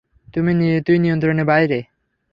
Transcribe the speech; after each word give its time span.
তুই 0.85 0.97
নিয়ন্ত্রণের 0.99 1.45
বাইরে। 1.45 1.79